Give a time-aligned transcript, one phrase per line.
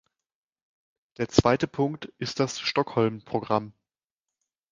[1.19, 3.71] Der zweite Punkt ist das Stockholm-Programm.